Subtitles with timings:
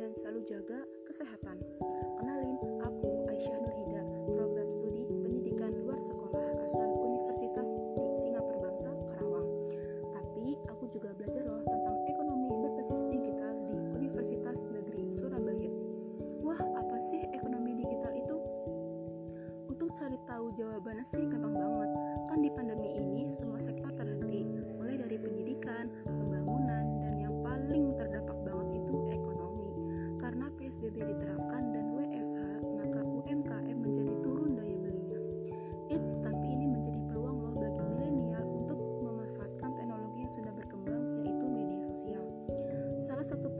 [0.00, 1.56] dan selalu jaga kesehatan.
[2.20, 4.02] Kenalin, aku Aisyah Nurhida,
[4.32, 7.68] program studi pendidikan luar sekolah asal Universitas
[8.24, 9.48] Singapura Bangsa, Karawang.
[10.12, 15.70] Tapi aku juga belajar loh tentang ekonomi berbasis digital di Universitas Negeri Surabaya.
[16.44, 18.36] Wah, apa sih ekonomi digital itu?
[19.66, 21.90] Untuk cari tahu jawabannya sih gampang banget.
[22.26, 24.44] Kan di pandemi ini semua sektor terhenti,
[24.76, 26.35] mulai dari pendidikan, pembangunan,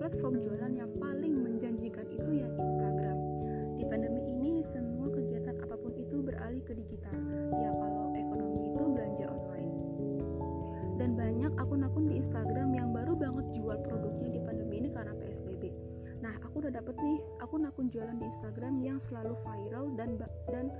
[0.06, 3.18] platform jualan yang paling menjanjikan itu ya Instagram.
[3.74, 7.18] Di pandemi ini semua kegiatan apa pun itu beralih ke digital.
[7.58, 9.72] Ya kalau ekonomi itu belanja online.
[10.94, 15.74] Dan banyak akun-akun di Instagram yang baru banget jual produknya di pandemi ini karena PSBB.
[16.22, 20.70] Nah, aku udah dapet nih akun-akun jualan di Instagram yang selalu viral dan dan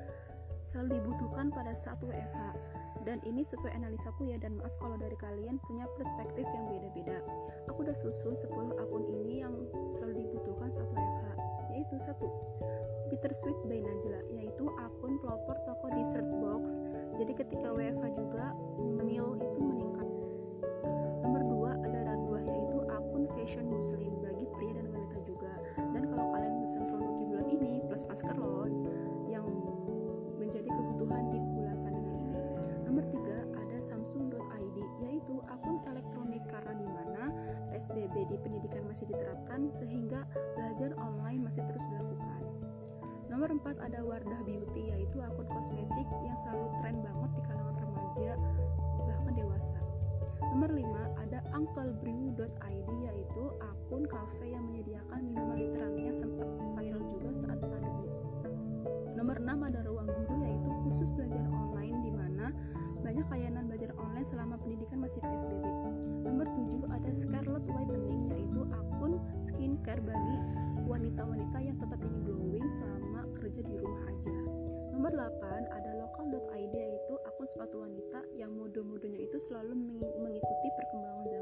[0.63, 2.47] selalu dibutuhkan pada saat WFH
[3.07, 7.23] dan ini sesuai analisaku ya dan maaf kalau dari kalian punya perspektif yang beda-beda.
[7.71, 8.51] Aku udah susun 10
[8.83, 9.55] akun ini yang
[9.95, 11.39] selalu dibutuhkan saat WFH
[11.71, 12.27] yaitu satu
[13.07, 16.75] Bittersweet by Najla yaitu akun pelopor toko dessert box.
[17.23, 18.51] Jadi ketika WFH juga
[19.07, 20.09] meal itu meningkat.
[21.23, 25.55] Nomor dua ada Raduah yaitu akun fashion muslim bagi pria dan wanita juga.
[25.79, 28.67] Dan kalau kalian pesen produk di bulan ini plus masker loh
[38.17, 40.25] Di pendidikan masih diterapkan sehingga
[40.57, 42.43] belajar online masih terus dilakukan.
[43.29, 48.33] Nomor empat ada Wardah Beauty yaitu akun kosmetik yang selalu tren banget di kalangan remaja
[49.05, 49.79] bahkan dewasa.
[50.53, 57.59] Nomor lima ada unclebrew.id yaitu akun kafe yang menyediakan minuman literannya sempat viral juga saat
[57.61, 58.15] pandemi.
[59.17, 62.53] Nomor enam ada Ruang Guru yaitu kursus belajar online di mana
[63.01, 63.86] banyak layanan belajar
[64.17, 65.65] online selama pendidikan masih PSBB.
[66.25, 70.37] Nomor 7 ada Scarlet Whitening yaitu akun skincare bagi
[70.89, 74.33] wanita-wanita yang tetap ingin glowing selama kerja di rumah aja.
[74.97, 81.36] Nomor 8 ada local.id yaitu akun sepatu wanita yang mode-modenya itu selalu mengikuti perkembangan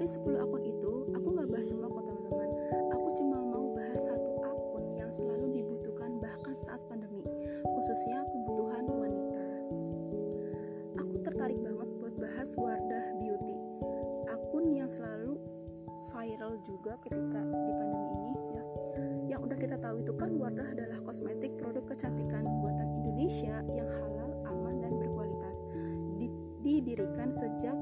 [0.00, 2.50] dari 10 akun itu aku nggak bahas semua kok teman-teman.
[2.88, 7.20] Aku cuma mau bahas satu akun yang selalu dibutuhkan bahkan saat pandemi
[7.68, 9.44] khususnya kebutuhan wanita.
[11.04, 13.56] Aku tertarik banget buat bahas Wardah Beauty
[14.32, 15.36] akun yang selalu
[16.16, 18.64] viral juga ketika di pandemi ini ya
[19.36, 24.32] yang udah kita tahu itu kan Wardah adalah kosmetik produk kecantikan buatan Indonesia yang halal,
[24.48, 25.56] aman, dan berkualitas.
[26.64, 27.76] Didirikan sejak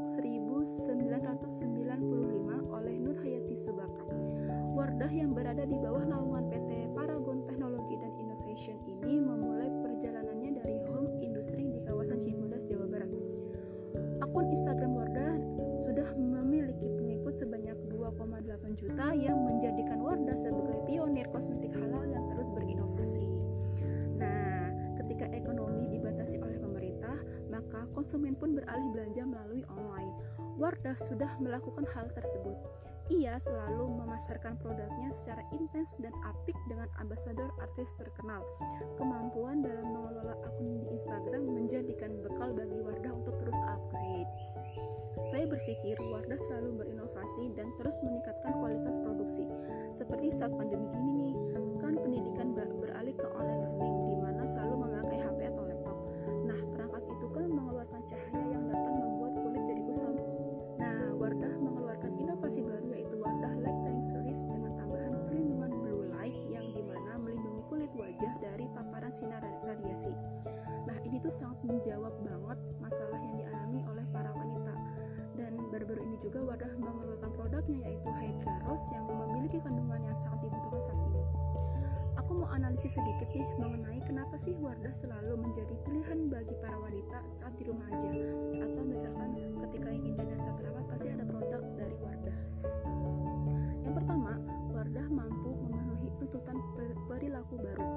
[1.58, 4.06] 1995 oleh Nur Hayati Subaka.
[4.78, 10.76] Wardah yang berada di bawah naungan PT Paragon Teknologi dan Innovation ini memulai perjalanannya dari
[10.86, 13.10] home industry di kawasan Cibodas, Jawa Barat.
[14.22, 15.34] Akun Instagram Wardah
[15.82, 22.46] sudah memiliki pengikut sebanyak 2,8 juta yang menjadikan Wardah sebagai pionir kosmetik halal yang terus
[22.54, 23.26] berinovasi.
[24.14, 24.70] Nah,
[25.02, 27.18] ketika ekonomi dibatasi oleh pemerintah,
[27.50, 30.37] maka konsumen pun beralih belanja melalui online.
[30.58, 32.58] Wardah sudah melakukan hal tersebut.
[33.14, 38.42] Ia selalu memasarkan produknya secara intens dan apik dengan ambasador artis terkenal.
[38.98, 44.32] Kemampuan dalam mengelola akun di Instagram menjadikan bekal bagi Wardah untuk terus upgrade.
[45.30, 49.46] Saya berpikir Wardah selalu berinovasi dan terus meningkatkan kualitas produksi.
[49.94, 51.17] Seperti saat pandemi ini
[71.68, 74.74] menjawab banget masalah yang dialami oleh para wanita
[75.36, 80.48] dan baru-baru ini juga Wardah mengeluarkan produknya yaitu Hydra Rose yang memiliki kandungan yang sangat
[80.48, 81.22] dibutuhkan saat ini.
[82.18, 87.18] Aku mau analisis sedikit nih mengenai kenapa sih Wardah selalu menjadi pilihan bagi para wanita
[87.38, 88.10] saat di rumah aja
[88.58, 89.30] atau misalkan
[89.68, 92.38] ketika ingin dandan saat rawat pasti ada produk dari Wardah.
[93.86, 94.32] Yang pertama,
[94.74, 96.58] Wardah mampu memenuhi tuntutan
[97.06, 97.88] perilaku baru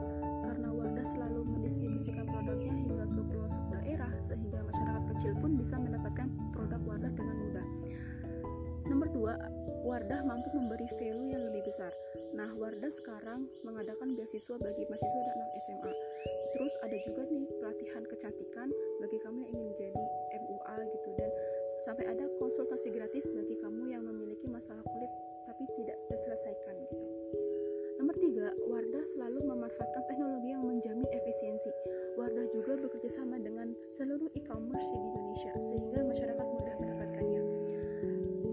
[0.46, 2.81] karena Wardah selalu mendistribusikan produknya
[4.32, 7.68] sehingga masyarakat kecil pun bisa mendapatkan produk Wardah dengan mudah.
[8.88, 9.36] Nomor dua,
[9.84, 11.92] Wardah mampu memberi value yang lebih besar.
[12.32, 15.94] Nah, Wardah sekarang mengadakan beasiswa bagi mahasiswa dan anak SMA.
[16.52, 18.68] Terus ada juga nih pelatihan kecantikan
[19.00, 20.04] bagi kamu yang ingin menjadi
[20.44, 21.30] MUA gitu dan
[21.88, 25.12] sampai ada konsultasi gratis bagi kamu yang memiliki masalah kulit
[25.48, 27.21] tapi tidak terselesaikan gitu.
[28.02, 31.70] Nomor tiga, Wardah selalu memanfaatkan teknologi yang menjamin efisiensi.
[32.18, 37.42] Wardah juga bekerja sama dengan seluruh e-commerce di Indonesia sehingga masyarakat mudah mendapatkannya.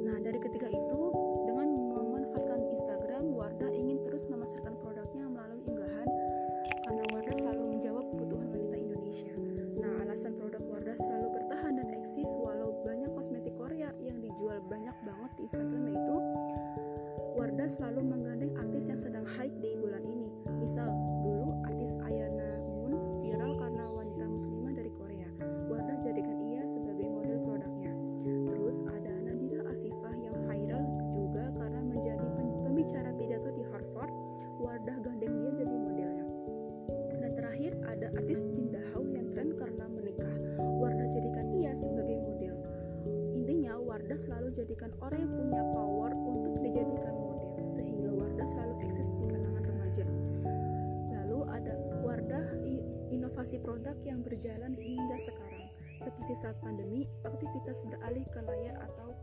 [0.04, 1.00] Nah, dari ketiga itu,
[1.48, 6.08] dengan memanfaatkan Instagram, Wardah ingin terus memasarkan produknya melalui unggahan
[6.84, 9.32] karena Wardah selalu menjawab kebutuhan wanita Indonesia.
[9.80, 14.96] Nah, alasan produk Wardah selalu bertahan dan eksis walau banyak kosmetik Korea yang dijual banyak
[15.08, 16.16] banget di Instagram yaitu
[17.58, 20.30] Wardah selalu menggandeng artis yang sedang hype di bulan ini.
[20.62, 20.94] Misal,
[21.26, 25.26] dulu artis Ayana Moon viral karena wanita muslimah dari Korea.
[25.66, 27.90] Wardah jadikan ia sebagai model produknya.
[28.46, 30.86] Terus ada Nadira Afifah yang viral
[31.18, 32.26] juga karena menjadi
[32.62, 34.14] pembicara pidato di Harvard.
[34.62, 36.26] Wardah gandeng dia jadi modelnya.
[37.10, 40.34] Dan terakhir ada artis Dinda Hau yang tren karena menikah.
[40.62, 42.54] Wardah jadikan ia sebagai model.
[43.34, 45.62] Intinya Wardah selalu jadikan orang yang punya
[53.38, 55.70] inovasi produk yang berjalan hingga sekarang.
[56.02, 59.14] Seperti saat pandemi, aktivitas beralih ke layar atau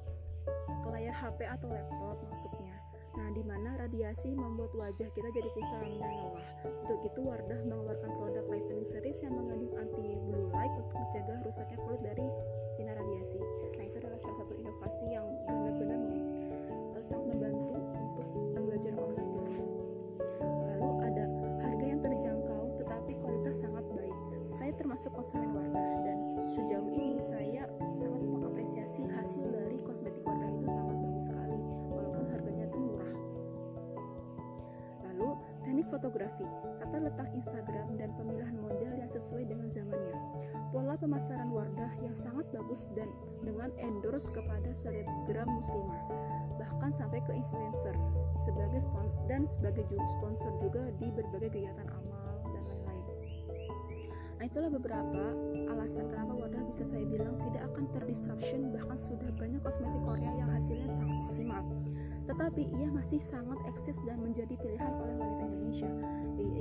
[0.55, 2.79] ke layar HP atau laptop maksudnya.
[3.19, 6.47] Nah, di mana radiasi membuat wajah kita jadi kusam dan lelah.
[6.63, 11.75] Untuk itu, Wardah mengeluarkan produk lightening series yang mengandung anti blue light untuk mencegah rusaknya
[11.83, 12.27] kulit dari
[12.79, 13.43] sinar radiasi.
[13.75, 15.99] Nah, itu adalah salah satu inovasi yang benar-benar
[16.95, 19.35] uh, sangat membantu untuk pembelajaran online.
[20.39, 20.94] Lalu
[25.05, 26.17] termasuk konsumen Wardah dan
[26.49, 27.69] sejauh ini saya
[28.01, 31.59] sangat mengapresiasi hasil dari kosmetik Wardah itu sangat bagus sekali
[31.93, 33.13] walaupun harganya itu murah.
[35.05, 35.29] Lalu
[35.61, 36.45] teknik fotografi,
[36.81, 40.17] tata letak Instagram dan pemilihan model yang sesuai dengan zamannya.
[40.73, 43.09] Pola pemasaran Wardah yang sangat bagus dan
[43.45, 46.01] dengan endorse kepada selebgram muslimah,
[46.57, 47.93] bahkan sampai ke influencer
[48.41, 48.81] sebagai
[49.29, 49.85] dan sebagai
[50.17, 52.14] sponsor juga di berbagai kegiatan amal.
[54.45, 55.25] Nah itulah beberapa
[55.73, 60.53] alasan kenapa Wardah bisa saya bilang tidak akan terdisruption bahkan sudah banyak kosmetik Korea yang
[60.53, 61.61] hasilnya sangat maksimal.
[62.29, 65.89] Tetapi ia masih sangat eksis dan menjadi pilihan oleh wanita Indonesia.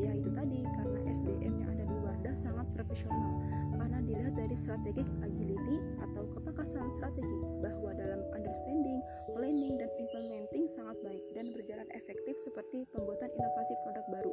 [0.00, 3.32] Ya itu tadi karena SDM yang ada di Wardah sangat profesional
[3.76, 9.04] karena dilihat dari strategic agility atau kepakasan strategi bahwa dalam understanding,
[9.36, 14.32] planning, dan implementing sangat baik dan berjalan efektif seperti pembuatan inovasi produk baru.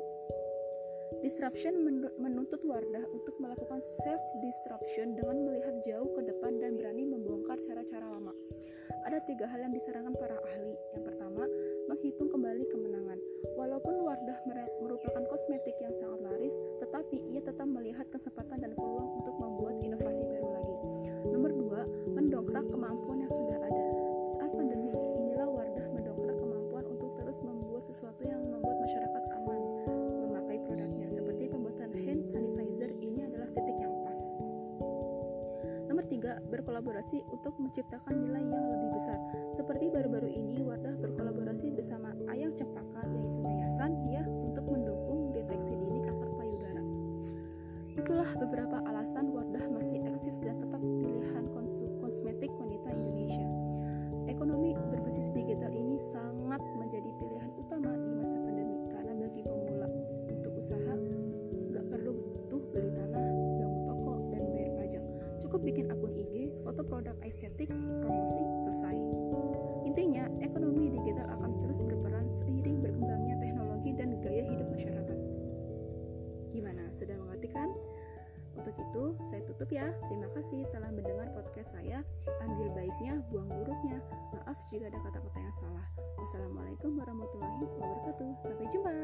[1.20, 1.84] Disruption
[2.18, 3.04] menuntut Wardah
[3.82, 8.34] untuk melakukan self-disruption dengan melihat jauh ke depan dan berani membongkar cara-cara lama.
[9.10, 10.78] Ada tiga hal yang disarankan para ahli.
[10.94, 11.44] Yang pertama,
[11.90, 13.18] menghitung kembali kemenangan.
[13.58, 14.38] Walaupun Wardah
[14.86, 20.22] merupakan kosmetik yang sangat laris, tetapi ia tetap melihat kesempatan dan peluang untuk membuat inovasi
[20.30, 20.61] baru lagi.
[36.82, 39.20] Berkolaborasi untuk menciptakan nilai yang lebih besar.
[39.54, 46.02] Seperti baru-baru ini, Wardah berkolaborasi bersama Ayang Cempaka, yaitu yayasan ya untuk mendukung deteksi dini
[46.02, 46.82] kanker payudara.
[48.02, 51.46] Itulah beberapa alasan Wardah masih eksis dan tetap pilihan
[52.02, 53.46] kosmetik wanita Indonesia.
[54.26, 59.86] Ekonomi berbasis digital ini sangat menjadi pilihan utama di masa pandemi karena bagi pemula
[60.34, 60.98] untuk usaha
[61.78, 63.22] nggak perlu tuh beli tanah,
[63.62, 65.04] bangun toko, dan bayar pajak.
[65.42, 66.01] Cukup bikin IG,
[66.72, 67.68] foto produk estetik,
[68.00, 68.96] promosi, selesai.
[69.84, 75.20] Intinya, ekonomi digital akan terus berperan seiring berkembangnya teknologi dan gaya hidup masyarakat.
[76.56, 76.88] Gimana?
[76.96, 77.68] Sudah mengerti kan?
[78.56, 79.92] Untuk itu, saya tutup ya.
[80.08, 82.08] Terima kasih telah mendengar podcast saya.
[82.40, 84.00] Ambil baiknya, buang buruknya.
[84.32, 85.88] Maaf jika ada kata-kata yang salah.
[86.24, 88.30] Wassalamualaikum warahmatullahi wabarakatuh.
[88.48, 88.96] Sampai jumpa.